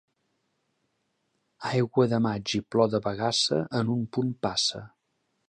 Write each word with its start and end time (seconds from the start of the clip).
Aigua 1.71 2.07
de 2.15 2.21
maig 2.29 2.55
i 2.61 2.63
plor 2.77 2.91
de 2.95 3.03
bagassa, 3.09 3.61
en 3.83 3.93
un 3.99 4.03
punt 4.19 4.35
passa. 4.49 4.85